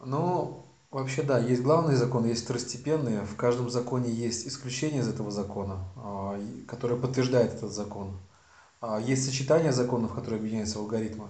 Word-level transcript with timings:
Ну, 0.00 0.66
вообще 0.90 1.22
да, 1.22 1.38
есть 1.38 1.62
главные 1.62 1.96
законы, 1.96 2.26
есть 2.26 2.44
второстепенные. 2.44 3.22
В 3.22 3.36
каждом 3.36 3.70
законе 3.70 4.10
есть 4.10 4.46
исключение 4.46 5.00
из 5.02 5.08
этого 5.08 5.30
закона, 5.30 5.84
а, 5.96 6.40
которое 6.66 6.96
подтверждает 6.96 7.54
этот 7.54 7.72
закон. 7.72 8.18
А, 8.80 9.00
Есть 9.00 9.24
сочетание 9.26 9.72
законов, 9.72 10.14
которые 10.14 10.38
объединяются 10.38 10.78
в 10.78 10.82
алгоритмы. 10.82 11.28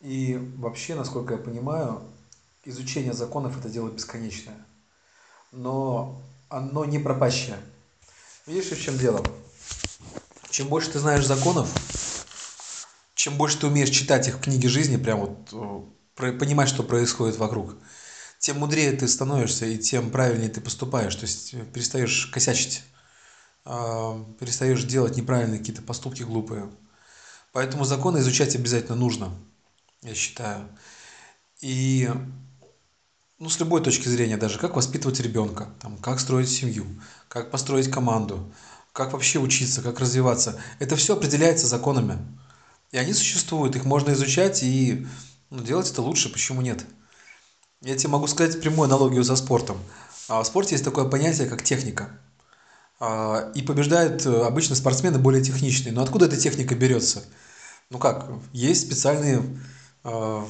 И 0.00 0.36
вообще, 0.56 0.94
насколько 0.94 1.34
я 1.34 1.38
понимаю, 1.38 2.02
изучение 2.64 3.12
законов– 3.12 3.58
это 3.58 3.68
дело 3.68 3.88
бесконечное. 3.90 4.56
Но 5.52 6.20
оно 6.48 6.84
не 6.84 6.98
пропащее. 6.98 7.56
Видишь, 8.46 8.70
в 8.70 8.80
чем 8.80 8.98
дело? 8.98 9.22
Чем 10.50 10.68
больше 10.68 10.90
ты 10.90 10.98
знаешь 10.98 11.26
законов, 11.26 11.68
чем 13.14 13.36
больше 13.36 13.60
ты 13.60 13.66
умеешь 13.66 13.90
читать 13.90 14.28
их 14.28 14.36
в 14.36 14.40
книге 14.40 14.68
жизни, 14.68 14.96
прям 14.96 15.20
вот 15.20 15.48
э, 15.52 15.80
понимать, 16.18 16.68
что 16.68 16.82
происходит 16.82 17.36
вокруг, 17.36 17.76
тем 18.38 18.58
мудрее 18.58 18.92
ты 18.92 19.08
становишься 19.08 19.66
и 19.66 19.78
тем 19.78 20.10
правильнее 20.10 20.50
ты 20.50 20.60
поступаешь. 20.60 21.14
То 21.14 21.22
есть 21.22 21.54
э, 21.54 21.64
перестаешь 21.64 22.26
косячить, 22.26 22.82
а, 23.64 24.24
перестаешь 24.38 24.82
делать 24.84 25.16
неправильные 25.16 25.58
какие-то 25.58 25.82
поступки 25.82 26.22
глупые. 26.22 26.70
Поэтому 27.52 27.84
законы 27.84 28.18
изучать 28.18 28.54
обязательно 28.54 28.96
нужно, 28.96 29.32
я 30.02 30.14
считаю. 30.14 30.68
И 31.60 32.10
ну, 33.38 33.48
с 33.48 33.58
любой 33.58 33.82
точки 33.82 34.08
зрения 34.08 34.36
даже, 34.36 34.58
как 34.58 34.76
воспитывать 34.76 35.20
ребенка, 35.20 35.68
там, 35.80 35.96
как 35.98 36.20
строить 36.20 36.50
семью, 36.50 36.86
как 37.28 37.50
построить 37.50 37.90
команду, 37.90 38.52
как 38.92 39.12
вообще 39.12 39.38
учиться, 39.38 39.82
как 39.82 40.00
развиваться. 40.00 40.60
Это 40.78 40.96
все 40.96 41.14
определяется 41.14 41.66
законами. 41.66 42.18
И 42.90 42.98
они 42.98 43.12
существуют, 43.12 43.76
их 43.76 43.84
можно 43.84 44.12
изучать 44.12 44.62
и 44.62 45.06
ну, 45.50 45.62
делать 45.62 45.90
это 45.90 46.02
лучше, 46.02 46.30
почему 46.30 46.60
нет? 46.60 46.84
Я 47.80 47.96
тебе 47.96 48.10
могу 48.10 48.26
сказать 48.26 48.60
прямую 48.60 48.86
аналогию 48.86 49.24
со 49.24 49.36
спортом. 49.36 49.78
А 50.28 50.42
В 50.42 50.46
спорте 50.46 50.74
есть 50.74 50.84
такое 50.84 51.06
понятие, 51.06 51.48
как 51.48 51.62
техника. 51.62 52.10
А, 53.00 53.50
И 53.54 53.62
побеждают 53.62 54.26
э, 54.26 54.42
обычно 54.42 54.74
спортсмены 54.76 55.18
более 55.18 55.42
техничные. 55.42 55.92
Но 55.92 56.02
откуда 56.02 56.26
эта 56.26 56.36
техника 56.36 56.74
берется? 56.74 57.22
Ну 57.90 57.98
как, 57.98 58.28
есть 58.52 58.86
специальные 58.86 59.42
э, 60.04 60.44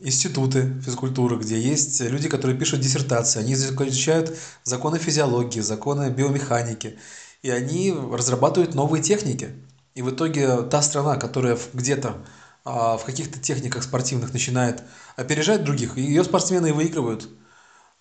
институты 0.00 0.74
физкультуры, 0.84 1.38
где 1.38 1.58
есть 1.58 2.00
люди, 2.00 2.28
которые 2.28 2.58
пишут 2.58 2.80
диссертации, 2.80 3.40
они 3.40 3.54
изучают 3.54 4.36
законы 4.64 4.98
физиологии, 4.98 5.60
законы 5.60 6.10
биомеханики, 6.10 6.98
и 7.42 7.50
они 7.50 7.92
разрабатывают 7.92 8.74
новые 8.74 9.02
техники. 9.02 9.50
И 9.94 10.02
в 10.02 10.10
итоге 10.10 10.62
та 10.62 10.82
страна, 10.82 11.16
которая 11.16 11.56
где-то 11.72 12.08
а, 12.08 12.24
в 12.64 13.02
каких-то 13.04 13.38
техниках 13.38 13.82
спортивных 13.82 14.32
начинает 14.32 14.82
опережать 15.16 15.64
других, 15.64 15.98
ее 15.98 16.24
спортсмены 16.24 16.68
и 16.68 16.72
выигрывают. 16.72 17.28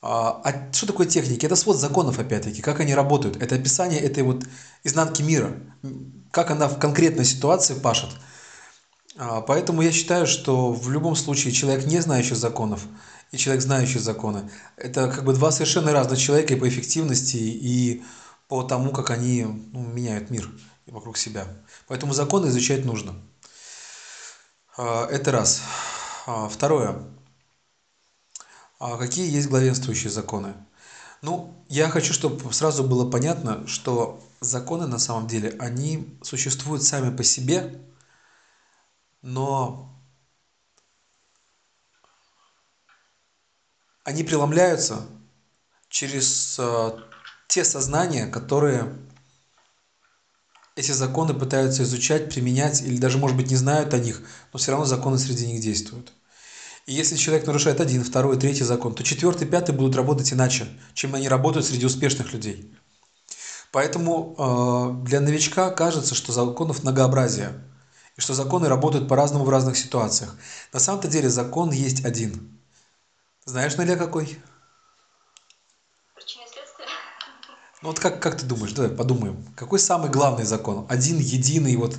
А 0.01 0.41
а 0.43 0.73
что 0.73 0.87
такое 0.87 1.07
техники? 1.07 1.45
Это 1.45 1.55
свод 1.55 1.77
законов, 1.77 2.19
опять-таки, 2.19 2.61
как 2.61 2.79
они 2.79 2.93
работают. 2.93 3.41
Это 3.41 3.55
описание 3.55 3.99
этой 4.01 4.23
вот 4.23 4.43
изнанки 4.83 5.21
мира, 5.21 5.53
как 6.31 6.51
она 6.51 6.67
в 6.67 6.77
конкретной 6.77 7.25
ситуации 7.25 7.73
пашет. 7.73 8.09
А, 9.17 9.41
Поэтому 9.41 9.81
я 9.81 9.91
считаю, 9.91 10.27
что 10.27 10.73
в 10.73 10.89
любом 10.89 11.15
случае 11.15 11.53
человек, 11.53 11.85
не 11.85 12.01
знающий 12.01 12.35
законов, 12.35 12.85
и 13.31 13.37
человек, 13.37 13.63
знающий 13.63 13.99
законы, 13.99 14.49
это 14.77 15.09
как 15.09 15.23
бы 15.23 15.33
два 15.33 15.51
совершенно 15.51 15.91
разных 15.91 16.19
человека 16.19 16.53
и 16.53 16.59
по 16.59 16.67
эффективности, 16.67 17.37
и 17.37 18.03
по 18.47 18.63
тому, 18.63 18.91
как 18.91 19.09
они 19.09 19.43
ну, 19.43 19.87
меняют 19.87 20.29
мир 20.29 20.51
вокруг 20.85 21.17
себя. 21.17 21.47
Поэтому 21.87 22.13
законы 22.13 22.47
изучать 22.47 22.85
нужно. 22.85 23.15
А, 24.77 25.05
Это 25.07 25.31
раз. 25.31 25.61
А, 26.25 26.47
Второе. 26.49 27.03
А 28.79 28.97
какие 28.97 29.29
есть 29.31 29.47
главенствующие 29.47 30.11
законы? 30.11 30.55
Ну, 31.21 31.65
я 31.69 31.89
хочу, 31.89 32.11
чтобы 32.13 32.51
сразу 32.53 32.83
было 32.83 33.09
понятно, 33.09 33.65
что 33.67 34.21
законы 34.41 34.87
на 34.87 34.99
самом 34.99 35.27
деле, 35.27 35.55
они 35.59 36.17
существуют 36.21 36.83
сами 36.83 37.15
по 37.15 37.23
себе, 37.23 37.79
но 39.21 39.89
они 44.03 44.23
преломляются 44.23 45.07
через 45.87 46.59
те 47.47 47.63
сознания, 47.63 48.27
которые 48.27 48.93
эти 50.75 50.91
законы 50.91 51.33
пытаются 51.33 51.83
изучать, 51.83 52.33
применять, 52.33 52.81
или 52.81 52.97
даже, 52.97 53.17
может 53.17 53.37
быть, 53.37 53.49
не 53.49 53.55
знают 53.55 53.93
о 53.93 53.99
них, 53.99 54.21
но 54.51 54.59
все 54.59 54.71
равно 54.71 54.85
законы 54.85 55.17
среди 55.17 55.45
них 55.45 55.61
действуют. 55.61 56.13
И 56.85 56.93
если 56.93 57.15
человек 57.15 57.47
нарушает 57.47 57.79
один, 57.79 58.03
второй, 58.03 58.37
третий 58.37 58.63
закон, 58.63 58.93
то 58.93 59.03
четвертый, 59.03 59.47
пятый 59.47 59.73
будут 59.73 59.95
работать 59.95 60.33
иначе, 60.33 60.67
чем 60.93 61.15
они 61.15 61.29
работают 61.29 61.65
среди 61.65 61.85
успешных 61.85 62.33
людей. 62.33 62.73
Поэтому 63.71 64.35
э, 64.37 65.05
для 65.05 65.21
новичка 65.21 65.69
кажется, 65.71 66.13
что 66.13 66.33
законов 66.33 66.83
многообразие, 66.83 67.53
и 68.17 68.21
что 68.21 68.33
законы 68.33 68.67
работают 68.67 69.07
по-разному 69.07 69.45
в 69.45 69.49
разных 69.49 69.77
ситуациях. 69.77 70.35
На 70.71 70.79
самом-то 70.79 71.07
деле 71.07 71.29
закон 71.29 71.71
есть 71.71 72.05
один. 72.05 72.59
Знаешь, 73.45 73.75
Наля, 73.77 73.95
какой? 73.95 74.37
Ну 77.83 77.89
вот 77.89 77.99
как, 77.99 78.21
как 78.21 78.37
ты 78.37 78.45
думаешь, 78.45 78.71
давай 78.71 78.89
подумаем, 78.89 79.45
какой 79.57 79.77
самый 79.77 80.09
главный 80.09 80.45
закон? 80.45 80.85
Один, 80.87 81.17
единый, 81.17 81.75
вот, 81.75 81.97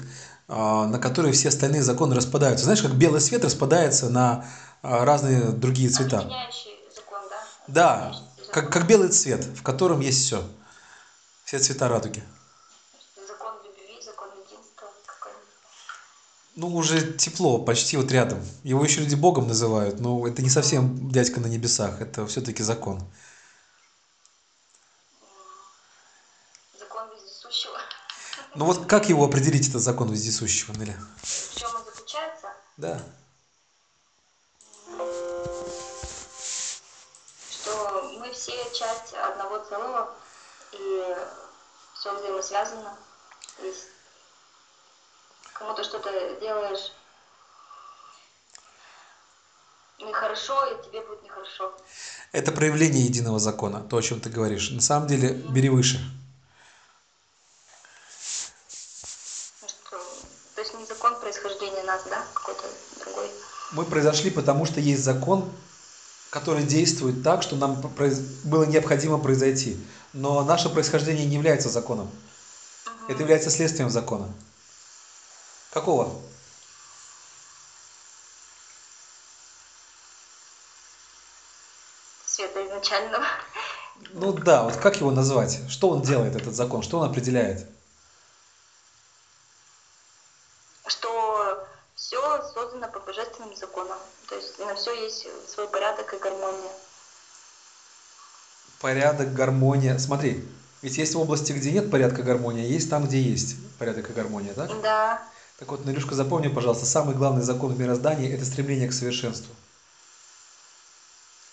а, 0.48 0.86
на 0.86 0.98
который 0.98 1.32
все 1.32 1.48
остальные 1.48 1.82
законы 1.82 2.14
распадаются. 2.14 2.64
Знаешь, 2.64 2.80
как 2.80 2.94
белый 2.94 3.20
свет 3.20 3.44
распадается 3.44 4.08
на 4.08 4.46
а, 4.82 5.04
разные 5.04 5.42
другие 5.42 5.90
цвета. 5.90 6.22
Закон, 6.22 7.20
да? 7.28 7.36
Да, 7.68 8.16
как, 8.50 8.72
как 8.72 8.86
белый 8.86 9.10
цвет, 9.10 9.44
в 9.44 9.62
котором 9.62 10.00
есть 10.00 10.24
все. 10.24 10.42
Все 11.44 11.58
цвета 11.58 11.86
радуги. 11.86 12.24
Закон 13.28 13.52
любви, 13.62 14.00
закон 14.02 14.28
единства. 14.42 14.88
Ну, 16.56 16.74
уже 16.74 17.12
тепло, 17.12 17.58
почти 17.58 17.98
вот 17.98 18.10
рядом. 18.10 18.38
Его 18.62 18.82
еще 18.82 19.00
люди 19.00 19.16
Богом 19.16 19.48
называют, 19.48 20.00
но 20.00 20.26
это 20.26 20.40
не 20.40 20.48
совсем 20.48 21.10
дядька 21.10 21.40
на 21.40 21.46
небесах, 21.46 22.00
это 22.00 22.26
все-таки. 22.26 22.62
Закон 22.62 23.06
вездесущего. 27.44 27.78
Ну 28.54 28.66
вот 28.66 28.86
как 28.86 29.08
его 29.08 29.24
определить, 29.24 29.68
этот 29.68 29.82
закон 29.82 30.10
вездесущего, 30.10 30.72
Неля? 30.72 30.96
В 31.22 31.58
чем 31.58 31.74
он 31.74 31.84
заключается? 31.84 32.48
Да. 32.76 33.00
Что 37.50 38.12
мы 38.18 38.32
все 38.32 38.52
часть 38.72 39.14
одного 39.14 39.58
целого, 39.64 40.14
и 40.72 41.16
все 41.98 42.16
взаимосвязано. 42.16 42.96
Есть 43.62 43.86
кому-то 45.54 45.84
что-то 45.84 46.10
делаешь 46.40 46.92
нехорошо, 49.98 50.66
и 50.66 50.84
тебе 50.84 51.00
будет 51.00 51.22
нехорошо. 51.22 51.74
Это 52.32 52.52
проявление 52.52 53.04
единого 53.04 53.38
закона, 53.38 53.80
то, 53.80 53.96
о 53.96 54.02
чем 54.02 54.20
ты 54.20 54.28
говоришь. 54.30 54.70
На 54.70 54.80
самом 54.80 55.08
деле, 55.08 55.32
бери 55.32 55.68
выше. 55.68 55.98
Ну 59.62 59.68
что, 59.68 59.98
То 60.54 60.60
есть 60.60 60.74
не 60.74 60.84
закон 60.84 61.18
происхождения 61.20 61.82
нас, 61.84 62.02
да, 62.04 62.24
какой-то 62.34 62.64
другой. 63.00 63.30
Мы 63.74 63.84
произошли, 63.84 64.30
потому 64.30 64.66
что 64.66 64.80
есть 64.80 65.02
закон, 65.02 65.52
который 66.30 66.62
действует 66.62 67.24
так, 67.24 67.42
что 67.42 67.56
нам 67.56 67.74
было 68.44 68.64
необходимо 68.64 69.18
произойти. 69.18 69.76
Но 70.12 70.44
наше 70.44 70.68
происхождение 70.68 71.26
не 71.26 71.34
является 71.34 71.68
законом. 71.68 72.08
Это 73.08 73.20
является 73.20 73.50
следствием 73.50 73.90
закона. 73.90 74.32
Какого? 75.72 76.20
Света 82.26 82.64
изначального. 82.64 83.24
Ну 84.10 84.32
да, 84.32 84.62
вот 84.62 84.76
как 84.76 84.96
его 84.96 85.10
назвать? 85.10 85.60
Что 85.68 85.90
он 85.90 86.02
делает, 86.02 86.36
этот 86.36 86.54
закон? 86.54 86.82
Что 86.82 87.00
он 87.00 87.10
определяет? 87.10 87.66
Что 90.86 91.66
все 91.94 92.42
создано 92.52 92.88
по 92.88 93.00
божественным 93.00 93.54
законам. 93.56 93.98
То 94.28 94.36
есть 94.36 94.58
на 94.58 94.74
все 94.74 94.92
есть 95.04 95.26
свой 95.48 95.68
порядок 95.68 96.12
и 96.12 96.18
гармония. 96.18 96.72
Порядок, 98.80 99.32
гармония. 99.32 99.98
Смотри, 99.98 100.46
ведь 100.82 100.98
есть 100.98 101.14
области, 101.14 101.52
где 101.52 101.72
нет 101.72 101.90
порядка, 101.90 102.22
гармонии, 102.22 102.64
а 102.64 102.68
есть 102.68 102.90
там, 102.90 103.06
где 103.06 103.20
есть 103.20 103.56
порядок 103.78 104.10
и 104.10 104.12
гармония, 104.12 104.52
так? 104.52 104.68
Да, 104.82 105.22
Так 105.58 105.70
вот, 105.70 105.84
Нарюшка, 105.86 106.14
запомни, 106.14 106.48
пожалуйста, 106.48 106.84
самый 106.84 107.14
главный 107.14 107.42
закон 107.42 107.72
в 107.72 107.78
мироздании– 107.78 108.30
это 108.34 108.44
стремление 108.44 108.88
к 108.88 108.92
совершенству. 108.92 109.54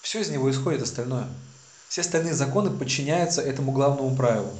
Все 0.01 0.21
из 0.21 0.29
него 0.29 0.49
исходит 0.49 0.81
остальное. 0.81 1.27
Все 1.87 2.01
остальные 2.01 2.33
законы 2.33 2.71
подчиняются 2.71 3.41
этому 3.41 3.71
главному 3.71 4.15
правилу. 4.15 4.57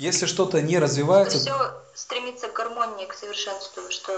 Если 0.00 0.24
что-то 0.24 0.62
не 0.62 0.78
развивается, 0.78 1.38
все 1.38 1.74
стремится 1.94 2.48
к 2.48 2.54
гармонии, 2.54 3.04
к 3.04 3.12
совершенству, 3.12 3.82
что 3.90 4.12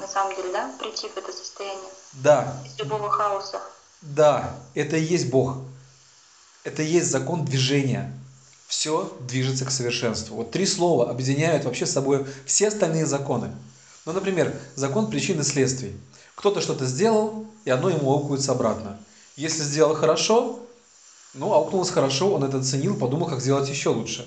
на 0.00 0.08
самом 0.08 0.34
деле, 0.34 0.50
да, 0.50 0.72
прийти 0.80 1.08
в 1.08 1.16
это 1.18 1.30
состояние 1.30 1.90
да, 2.14 2.56
из 2.64 2.78
любого 2.78 3.10
хаоса. 3.10 3.60
Да, 4.00 4.54
это 4.74 4.96
и 4.96 5.02
есть 5.02 5.28
Бог. 5.28 5.58
Это 6.64 6.82
и 6.82 6.86
есть 6.86 7.10
закон 7.10 7.44
движения. 7.44 8.18
Все 8.66 9.14
движется 9.20 9.66
к 9.66 9.70
совершенству. 9.70 10.36
Вот 10.36 10.52
три 10.52 10.64
слова 10.64 11.10
объединяют 11.10 11.66
вообще 11.66 11.84
с 11.84 11.92
собой 11.92 12.24
все 12.46 12.68
остальные 12.68 13.04
законы. 13.04 13.54
Ну, 14.06 14.12
например, 14.12 14.58
закон 14.74 15.10
причин 15.10 15.38
и 15.38 15.42
следствий. 15.42 15.94
Кто-то 16.34 16.62
что-то 16.62 16.86
сделал, 16.86 17.46
и 17.66 17.70
оно 17.70 17.90
ему 17.90 18.10
аукается 18.10 18.52
обратно. 18.52 18.98
Если 19.36 19.64
сделал 19.64 19.94
хорошо, 19.96 20.60
ну, 21.34 21.52
аукнулось 21.52 21.90
хорошо, 21.90 22.32
он 22.32 22.42
это 22.42 22.56
оценил, 22.56 22.96
подумал, 22.96 23.28
как 23.28 23.42
сделать 23.42 23.68
еще 23.68 23.90
лучше. 23.90 24.26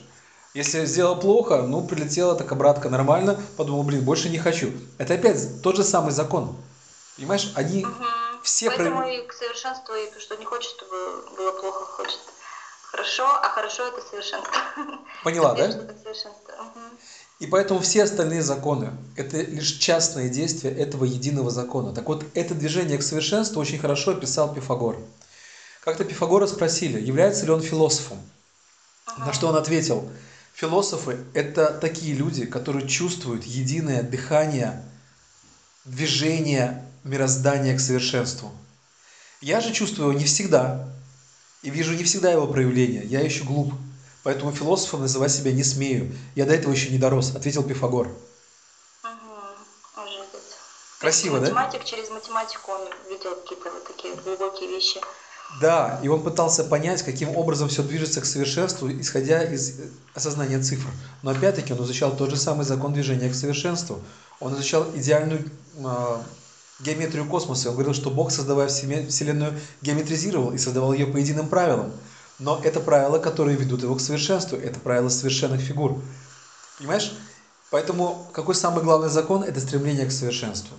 Если 0.53 0.85
сделал 0.85 1.19
плохо, 1.19 1.61
ну, 1.61 1.81
прилетела 1.81 2.35
так 2.35 2.51
обратка 2.51 2.89
нормально, 2.89 3.39
подумал, 3.55 3.83
блин, 3.83 4.01
больше 4.03 4.29
не 4.29 4.39
хочу. 4.39 4.71
Это 4.97 5.13
опять 5.13 5.61
тот 5.61 5.75
же 5.75 5.83
самый 5.83 6.11
закон. 6.11 6.57
Понимаешь, 7.17 7.51
они 7.55 7.85
Мгм. 7.85 8.05
все... 8.43 8.67
Поэтому 8.67 8.97
про- 9.01 9.09
и 9.09 9.21
к 9.27 9.33
совершенству, 9.33 9.93
и 9.93 10.07
то, 10.07 10.19
что 10.19 10.35
не 10.37 10.45
хочет, 10.45 10.71
чтобы 10.71 10.95
было 11.37 11.51
плохо, 11.51 11.85
хочет 11.85 12.19
хорошо, 12.91 13.25
а 13.27 13.49
хорошо 13.49 13.87
это 13.87 14.01
совершенство. 14.09 14.51
Поняла, 15.23 15.53
да? 15.53 15.71
совершенство. 15.71 16.55
И 17.39 17.45
поэтому 17.45 17.79
все 17.81 18.03
остальные 18.03 18.41
законы– 18.41 18.91
это 19.15 19.37
лишь 19.37 19.73
частное 19.73 20.29
действие 20.29 20.73
этого 20.73 21.05
единого 21.05 21.51
закона. 21.51 21.93
Так 21.93 22.07
вот, 22.07 22.25
это 22.33 22.55
движение 22.55 22.97
к 22.97 23.03
совершенству 23.03 23.61
очень 23.61 23.77
хорошо 23.79 24.11
описал 24.11 24.51
Пифагор. 24.51 24.97
Как-то 25.81 26.03
Пифагора 26.03 26.47
спросили, 26.47 26.99
является 26.99 27.45
ли 27.45 27.51
он 27.51 27.61
философом. 27.61 28.19
На 29.17 29.31
что 29.33 29.47
он 29.47 29.55
ответил, 29.55 30.09
философы– 30.59 31.17
это 31.33 31.67
такие 31.67 32.13
люди, 32.13 32.45
которые 32.45 32.87
чувствуют 32.87 33.45
единое 33.45 34.03
дыхание, 34.03 34.83
движение 35.85 36.85
мироздания 37.03 37.77
к 37.77 37.79
совершенству. 37.79 38.51
Я 39.39 39.61
же 39.61 39.71
чувствую 39.71 40.09
его 40.09 40.19
не 40.19 40.25
всегда, 40.25 40.89
и 41.61 41.69
вижу 41.69 41.93
не 41.93 42.03
всегда 42.03 42.29
его 42.31 42.45
проявление, 42.45 43.05
я 43.05 43.21
еще 43.21 43.45
глуп, 43.45 43.73
поэтому 44.23 44.51
философом 44.51 45.01
называть 45.01 45.31
себя 45.31 45.53
не 45.53 45.63
смею, 45.63 46.13
я 46.35 46.45
до 46.45 46.53
этого 46.53 46.73
еще 46.73 46.89
не 46.89 46.97
дорос, 46.97 47.35
ответил 47.35 47.63
Пифагор. 47.63 48.09
Красиво, 50.99 51.39
да? 51.39 51.45
Математик 51.45 51.85
через 51.85 52.09
математику 52.09 52.73
он 52.73 52.81
видел 53.09 53.33
какие-то 53.37 53.71
вот 53.71 53.87
такие 53.87 54.13
глубокие 54.15 54.67
вещи. 54.67 54.99
Да, 55.61 55.99
и 56.03 56.07
он 56.07 56.23
пытался 56.23 56.63
понять, 56.63 57.03
каким 57.03 57.35
образом 57.35 57.69
все 57.69 57.83
движется 57.83 58.21
к 58.21 58.25
совершенству, 58.25 58.89
исходя 58.89 59.43
из 59.43 59.79
э, 59.79 59.83
осознания 60.13 60.61
цифр. 60.61 60.89
Но 61.21 61.31
опять-таки 61.31 61.73
он 61.73 61.83
изучал 61.83 62.15
тот 62.15 62.29
же 62.29 62.37
самый 62.37 62.65
закон 62.65 62.93
движения 62.93 63.29
к 63.29 63.35
совершенству. 63.35 63.99
Он 64.39 64.53
изучал 64.53 64.85
идеальную 64.95 65.49
э, 65.75 66.17
геометрию 66.79 67.27
космоса. 67.27 67.69
Он 67.69 67.75
говорил, 67.75 67.93
что 67.93 68.09
Бог, 68.09 68.31
создавая 68.31 68.67
Вселенную, 68.69 69.59
геометризировал 69.81 70.53
и 70.53 70.57
создавал 70.57 70.93
ее 70.93 71.07
по 71.07 71.17
единым 71.17 71.49
правилам. 71.49 71.91
Но 72.37 72.61
это 72.63 72.79
правила, 72.79 73.19
которые 73.19 73.57
ведут 73.57 73.83
его 73.83 73.95
к 73.95 74.01
совершенству. 74.01 74.57
Это 74.57 74.79
правила 74.79 75.09
совершенных 75.09 75.59
фигур. 75.59 76.01
Понимаешь? 76.77 77.11
Поэтому 77.69 78.27
какой 78.33 78.55
самый 78.55 78.83
главный 78.83 79.09
закон? 79.09 79.43
Это 79.43 79.59
стремление 79.59 80.05
к 80.05 80.11
совершенству. 80.11 80.75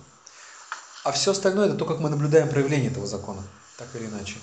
А 1.03 1.11
все 1.11 1.31
остальное 1.31 1.67
это 1.67 1.77
то, 1.77 1.85
как 1.85 1.99
мы 1.99 2.09
наблюдаем 2.09 2.49
проявление 2.49 2.91
этого 2.91 3.07
закона, 3.07 3.43
так 3.77 3.87
или 3.95 4.05
иначе. 4.05 4.37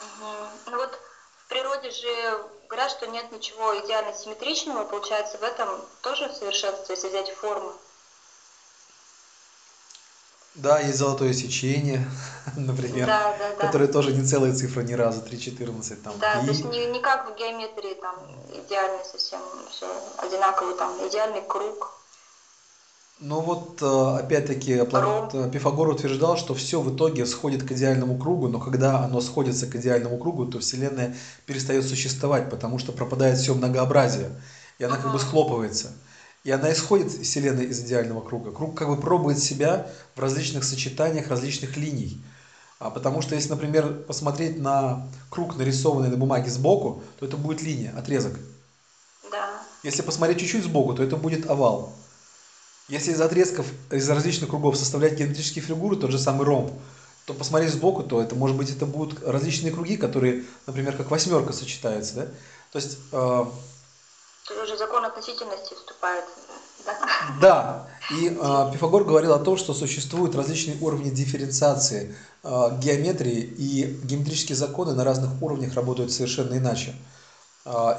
Мгм. 0.00 0.48
Ну 0.70 0.76
вот 0.78 0.98
в 1.46 1.48
природе 1.82 1.90
же 1.90 2.38
говорят, 2.68 2.90
что 2.90 3.06
нет 3.06 3.30
ничего 3.32 3.78
идеально 3.80 4.14
симметричного, 4.14 4.84
получается 4.84 5.38
в 5.38 5.42
этом 5.42 5.68
тоже 6.02 6.32
совершенство, 6.38 6.92
если 6.92 7.08
взять 7.08 7.30
форму. 7.30 7.72
Да, 10.54 10.80
есть 10.80 10.98
золотое 10.98 11.32
сечение, 11.32 12.06
например, 12.56 13.06
Да, 13.06 13.34
да, 13.38 13.54
да. 13.54 13.66
которое 13.66 13.88
тоже 13.88 14.12
не 14.12 14.22
целая 14.22 14.52
цифра 14.52 14.82
ни 14.82 14.92
разу, 14.92 15.22
3,14 15.22 16.02
там. 16.02 16.18
Да, 16.18 16.34
то 16.34 16.40
и- 16.42 16.46
есть 16.46 16.64
не, 16.64 16.86
не 16.86 17.00
как 17.00 17.26
в 17.30 17.34
геометрии, 17.36 17.94
там 17.94 18.16
идеально 18.52 19.02
совсем 19.04 19.40
все 19.70 19.86
одинаково, 20.18 20.74
там 20.74 21.08
идеальный 21.08 21.42
круг. 21.42 21.90
Ну 23.24 23.40
вот, 23.40 23.80
э, 23.80 24.18
опять-таки, 24.18 24.72
э, 24.72 25.50
Пифагор 25.52 25.90
утверждал, 25.90 26.36
что 26.36 26.54
все 26.54 26.80
в 26.80 26.96
итоге 26.96 27.24
сходит 27.24 27.62
к 27.62 27.70
идеальному 27.70 28.18
кругу, 28.18 28.48
но 28.48 28.58
когда 28.58 29.04
оно 29.04 29.20
сходится 29.20 29.68
к 29.68 29.76
идеальному 29.76 30.18
кругу, 30.18 30.44
то 30.46 30.58
Вселенная 30.58 31.14
перестает 31.46 31.86
существовать, 31.86 32.50
потому 32.50 32.80
что 32.80 32.90
пропадает 32.90 33.38
все 33.38 33.54
многообразие, 33.54 34.30
и 34.80 34.84
она 34.84 34.96
как 34.96 35.12
бы 35.12 35.20
схлопывается. 35.20 35.92
И 36.42 36.50
она 36.50 36.72
исходит, 36.72 37.12
Вселенная, 37.12 37.66
из 37.66 37.78
идеального 37.84 38.22
круга. 38.22 38.50
Круг 38.50 38.76
как 38.76 38.88
бы 38.88 38.96
пробует 38.96 39.38
себя 39.38 39.86
в 40.16 40.20
различных 40.20 40.64
сочетаниях 40.64 41.28
различных 41.28 41.76
линий. 41.76 42.20
А 42.80 42.90
потому 42.90 43.22
что 43.22 43.36
если, 43.36 43.50
например, 43.50 44.02
посмотреть 44.02 44.58
на 44.58 45.06
круг, 45.30 45.56
нарисованный 45.56 46.08
на 46.08 46.16
бумаге 46.16 46.50
сбоку, 46.50 47.04
то 47.20 47.26
это 47.26 47.36
будет 47.36 47.62
линия, 47.62 47.94
отрезок. 47.96 48.32
Да. 49.30 49.62
Если 49.84 50.02
посмотреть 50.02 50.40
чуть-чуть 50.40 50.64
сбоку, 50.64 50.94
то 50.94 51.04
это 51.04 51.16
будет 51.16 51.48
овал. 51.48 51.92
Если 52.88 53.12
из 53.12 53.20
отрезков, 53.20 53.66
из 53.90 54.08
различных 54.08 54.50
кругов 54.50 54.76
составлять 54.76 55.14
геометрические 55.14 55.64
фигуры, 55.64 55.96
тот 55.96 56.10
же 56.10 56.18
самый 56.18 56.44
ромб, 56.44 56.72
то 57.26 57.34
посмотреть 57.34 57.72
сбоку, 57.72 58.02
то 58.02 58.20
это, 58.20 58.34
может 58.34 58.56
быть, 58.56 58.70
это 58.70 58.84
будут 58.84 59.22
различные 59.26 59.72
круги, 59.72 59.96
которые, 59.96 60.44
например, 60.66 60.96
как 60.96 61.10
восьмерка 61.10 61.52
сочетаются, 61.52 62.14
да? 62.14 62.26
То 62.72 62.78
есть, 62.78 62.98
э, 63.12 63.44
Тут 64.48 64.56
уже 64.64 64.76
закон 64.76 65.04
относительности 65.04 65.74
вступает. 65.74 66.24
Да. 66.84 66.96
да, 67.40 67.88
и 68.10 68.26
э, 68.28 68.70
Пифагор 68.72 69.04
говорил 69.04 69.32
о 69.34 69.38
том, 69.38 69.56
что 69.56 69.72
существуют 69.72 70.34
различные 70.34 70.76
уровни 70.80 71.10
дифференциации 71.10 72.16
э, 72.42 72.78
геометрии, 72.80 73.38
и 73.38 74.00
геометрические 74.02 74.56
законы 74.56 74.92
на 74.92 75.04
разных 75.04 75.40
уровнях 75.40 75.74
работают 75.74 76.10
совершенно 76.10 76.58
иначе. 76.58 76.90
А, 76.90 76.96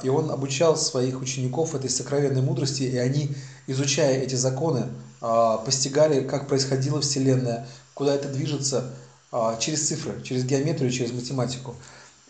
И 0.03 0.09
он 0.09 0.29
обучал 0.29 0.75
своих 0.75 1.21
учеников 1.21 1.73
этой 1.73 1.89
сокровенной 1.89 2.41
мудрости, 2.41 2.83
и 2.83 2.97
они, 2.97 3.33
изучая 3.67 4.19
эти 4.21 4.35
законы, 4.35 4.89
а, 5.25 5.57
постигали, 5.59 6.27
как 6.27 6.49
происходила 6.49 6.99
Вселенная, 6.99 7.65
куда 7.93 8.13
это 8.13 8.27
движется 8.27 8.91
а, 9.31 9.57
через 9.57 9.87
цифры, 9.87 10.21
через 10.21 10.43
геометрию, 10.43 10.91
через 10.91 11.13
математику. 11.13 11.75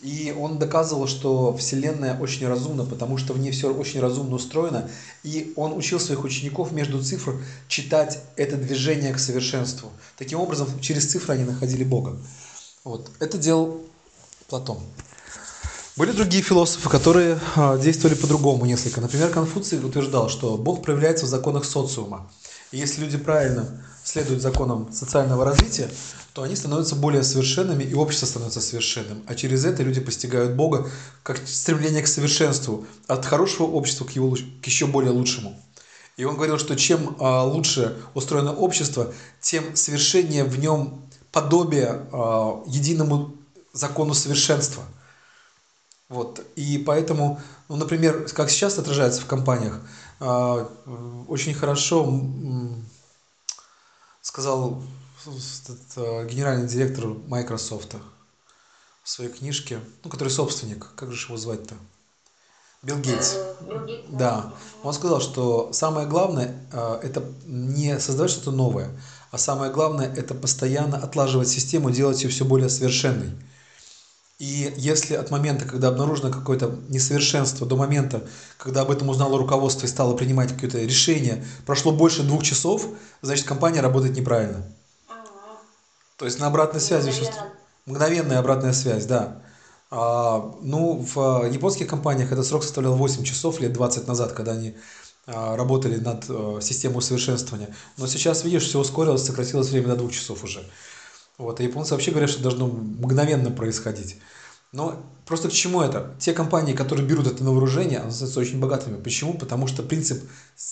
И 0.04 0.36
он 0.38 0.60
доказывал, 0.60 1.08
что 1.08 1.58
Вселенная 1.58 2.20
очень 2.20 2.48
разумна, 2.48 2.86
потому 2.86 3.18
что 3.18 3.34
в 3.34 3.40
ней 3.40 3.52
все 3.52 3.74
очень 3.74 4.00
разумно 4.00 4.36
устроено. 4.36 4.88
И 5.24 5.54
он 5.56 5.76
учил 5.76 6.00
своих 6.00 6.24
учеников 6.24 6.72
между 6.72 7.02
цифр 7.02 7.42
читать 7.68 8.20
это 8.36 8.58
движение 8.58 9.12
к 9.12 9.18
совершенству. 9.18 9.90
Таким 10.18 10.40
образом, 10.40 10.68
через 10.80 11.10
цифры 11.10 11.34
они 11.34 11.46
находили 11.46 11.84
Бога. 11.84 12.20
Вот. 12.84 13.10
Это 13.20 13.40
делал 13.40 13.82
Платон. 14.50 14.78
Были 15.96 16.12
другие 16.12 16.42
философы, 16.42 16.90
которые 16.90 17.40
а, 17.56 17.78
действовали 17.78 18.16
по-другому 18.16 18.66
несколько. 18.66 19.00
Например, 19.00 19.30
Конфуций 19.30 19.78
утверждал, 19.78 20.28
что 20.28 20.58
Бог 20.58 20.82
проявляется 20.82 21.28
в 21.28 21.30
законах 21.30 21.66
социума. 21.66 22.32
И 22.72 22.78
если 22.80 23.02
люди 23.02 23.16
правильно 23.20 23.86
следуют 24.04 24.42
законам 24.42 24.92
социального 24.92 25.46
развития, 25.46 25.88
то 26.34 26.42
они 26.42 26.56
становятся 26.56 26.96
более 26.96 27.22
совершенными, 27.22 27.84
и 27.84 27.94
общество 27.94 28.26
становится 28.26 28.60
совершенным. 28.60 29.22
А 29.28 29.36
через 29.36 29.66
это 29.66 29.84
люди 29.84 30.02
постигают 30.02 30.56
Бога 30.56 30.90
как 31.22 31.40
стремление 31.48 32.02
к 32.02 32.08
совершенству, 32.08 32.88
от 33.06 33.24
хорошего 33.28 33.68
общества 33.68 34.06
к, 34.06 34.12
его, 34.12 34.36
к 34.64 34.66
еще 34.66 34.88
более 34.88 35.12
лучшему. 35.12 35.62
И 36.18 36.26
он 36.26 36.38
говорил, 36.38 36.58
что 36.58 36.76
чем 36.76 37.16
а, 37.20 37.44
лучше 37.44 37.96
устроено 38.16 38.52
общество, 38.52 39.14
тем 39.42 39.76
совершеннее 39.76 40.44
в 40.44 40.58
нем 40.58 41.04
подобие 41.32 42.08
а, 42.12 42.64
единому 42.66 43.36
закону 43.74 44.16
совершенства. 44.16 44.84
Вот. 46.14 46.46
И 46.56 46.78
поэтому, 46.78 47.42
ну, 47.70 47.76
например, 47.76 48.30
как 48.36 48.52
сейчас 48.52 48.78
отражается 48.78 49.20
в 49.22 49.26
компаниях, 49.26 49.80
а, 50.20 50.70
очень 51.28 51.56
хорошо 51.56 52.04
м, 52.04 52.86
сказал 54.22 54.84
этот, 55.26 55.80
а, 55.96 56.26
генеральный 56.26 56.68
директор 56.68 57.08
Microsoft 57.08 57.96
в 59.02 59.10
своей 59.10 59.32
книжке, 59.32 59.80
ну, 60.04 60.12
который 60.12 60.30
собственник, 60.30 60.88
как 60.96 61.12
же 61.12 61.26
его 61.26 61.36
звать-то? 61.36 61.74
Билл 62.84 63.00
Гейтс. 63.00 63.34
Э, 63.34 63.56
Билл 63.68 63.86
Гейтс, 63.88 64.10
Да, 64.10 64.54
он 64.84 64.94
сказал, 64.94 65.20
что 65.20 65.74
самое 65.74 66.06
главное 66.06 66.64
э, 66.72 67.00
это 67.02 67.24
не 67.48 68.00
создавать 68.00 68.30
что-то 68.30 68.52
новое, 68.52 68.92
а 69.32 69.40
самое 69.40 69.72
главное 69.72 70.14
это 70.14 70.36
постоянно 70.36 70.98
отлаживать 70.98 71.48
систему, 71.48 71.90
делать 71.90 72.22
ее 72.24 72.30
все 72.30 72.46
более 72.46 72.70
совершенной. 72.70 73.32
И 74.40 74.74
если 74.78 75.16
от 75.16 75.32
момента, 75.32 75.66
когда 75.66 75.90
обнаружено 75.90 76.32
какое-то 76.32 76.80
несовершенство, 76.90 77.68
до 77.68 77.76
момента, 77.76 78.24
когда 78.58 78.82
об 78.82 78.92
этом 78.92 79.10
узнало 79.10 79.38
руководство 79.38 79.86
и 79.86 79.90
стало 79.90 80.16
принимать 80.18 80.54
какое-то 80.54 80.80
решение, 80.80 81.46
прошло 81.66 81.92
больше 81.92 82.24
двух 82.24 82.44
часов, 82.44 82.88
значит 83.22 83.46
компания 83.46 83.82
работает 83.82 84.18
неправильно. 84.18 84.66
Мгм. 85.08 85.18
То 86.18 86.26
есть 86.26 86.40
на 86.40 86.48
обратной 86.48 86.82
связи 86.82 87.10
Мгновенно. 87.10 87.26
существует 87.26 87.64
мгновенная 87.86 88.40
обратная 88.40 88.74
связь, 88.74 89.06
да. 89.06 89.42
А, 89.92 90.56
ну, 90.62 90.96
в 90.96 91.46
э, 91.46 91.54
японских 91.54 91.88
компаниях 91.88 92.32
этот 92.32 92.46
срок 92.46 92.64
составлял 92.64 92.96
8 92.96 93.24
часов 93.24 93.60
лет 93.60 93.74
20 93.74 94.08
назад, 94.08 94.34
когда 94.34 94.54
они 94.54 94.76
а, 95.28 95.56
работали 95.56 95.98
над 95.98 96.26
э, 96.28 96.60
системой 96.62 96.98
усовершенствования. 96.98 97.76
Но 97.98 98.08
сейчас, 98.08 98.44
видишь, 98.44 98.64
все 98.64 98.80
ускорилось, 98.80 99.24
сократилось 99.24 99.70
время 99.70 99.90
до 99.90 99.98
двух 99.98 100.12
часов 100.12 100.44
уже. 100.44 100.64
Вот, 101.44 101.60
а 101.60 101.64
японцы 101.64 101.94
вообще 101.94 102.12
говорят, 102.12 102.30
что 102.30 102.42
должно 102.42 102.68
мгновенно 102.68 103.52
происходить. 103.52 104.18
Но 104.72 104.96
просто 105.26 105.50
к 105.50 105.52
чему 105.52 105.82
это? 105.82 106.16
Те 106.20 106.34
компании, 106.34 106.74
которые 106.74 107.06
берут 107.06 107.28
это 107.28 107.44
на 107.44 107.52
вооружение, 107.52 108.00
они 108.00 108.12
становятся 108.12 108.40
очень 108.40 108.60
богатыми. 108.60 109.00
Почему? 109.00 109.36
Потому 109.36 109.68
что 109.68 109.84
принцип 109.84 110.24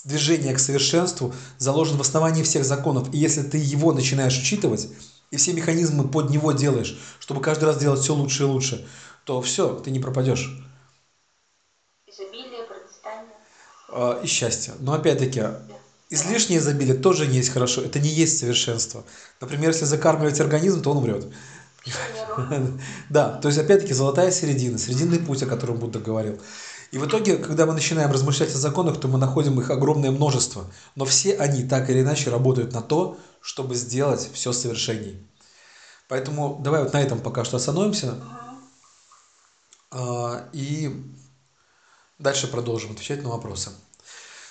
движения 0.04 0.52
к 0.54 0.58
совершенству 0.58 1.32
заложен 1.58 1.98
в 1.98 2.00
основании 2.00 2.42
всех 2.42 2.64
законов. 2.64 3.12
И 3.14 3.18
если 3.18 3.42
ты 3.42 3.58
его 3.58 3.92
начинаешь 3.92 4.36
учитывать, 4.38 4.88
и 5.30 5.36
все 5.36 5.52
механизмы 5.52 6.08
под 6.08 6.30
него 6.30 6.52
делаешь, 6.52 6.98
чтобы 7.20 7.40
каждый 7.40 7.64
раз 7.64 7.78
делать 7.78 8.00
все 8.00 8.14
лучше 8.14 8.42
и 8.42 8.46
лучше, 8.46 8.88
то 9.24 9.40
все, 9.40 9.74
ты 9.76 9.90
не 9.90 10.00
пропадешь. 10.00 10.50
Изобилие, 12.06 12.64
процветание. 12.64 13.36
А, 13.88 14.20
и 14.22 14.26
счастье. 14.26 14.74
Но 14.80 14.94
опять-таки, 14.94 15.44
излишнее 16.12 16.58
изобилие 16.60 16.94
тоже 16.94 17.26
не 17.26 17.36
есть 17.38 17.48
хорошо, 17.50 17.80
это 17.80 17.98
не 17.98 18.08
есть 18.08 18.38
совершенство. 18.38 19.04
Например, 19.40 19.70
если 19.70 19.86
закармливать 19.86 20.40
организм, 20.40 20.82
то 20.82 20.90
он 20.90 20.98
умрет. 20.98 21.26
Да, 23.10 23.38
то 23.40 23.48
есть 23.48 23.58
опять-таки 23.58 23.92
золотая 23.92 24.30
середина, 24.30 24.78
срединный 24.78 25.18
путь, 25.18 25.42
о 25.42 25.46
котором 25.46 25.78
Будда 25.78 25.98
говорил. 25.98 26.38
И 26.92 26.98
в 26.98 27.06
итоге, 27.06 27.36
когда 27.38 27.66
мы 27.66 27.72
начинаем 27.72 28.12
размышлять 28.12 28.54
о 28.54 28.58
законах, 28.58 29.00
то 29.00 29.08
мы 29.08 29.18
находим 29.18 29.58
их 29.58 29.70
огромное 29.70 30.10
множество. 30.10 30.70
Но 30.94 31.06
все 31.06 31.34
они 31.36 31.64
так 31.64 31.88
или 31.88 32.02
иначе 32.02 32.30
работают 32.30 32.72
на 32.72 32.82
то, 32.82 33.18
чтобы 33.40 33.74
сделать 33.74 34.28
все 34.32 34.52
совершенней. 34.52 35.26
Поэтому 36.08 36.60
давай 36.62 36.82
вот 36.82 36.92
на 36.92 37.00
этом 37.00 37.20
пока 37.20 37.44
что 37.44 37.56
остановимся. 37.56 38.16
А, 39.90 40.48
и 40.52 40.94
дальше 42.18 42.46
продолжим 42.46 42.92
отвечать 42.92 43.22
на 43.22 43.30
вопросы. 43.30 43.70